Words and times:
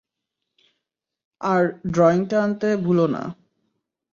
আর 1.41 1.63
ড্রয়িংটা 1.93 2.37
আনতে 2.43 2.69
ভুল 2.83 2.99
না। 3.13 3.23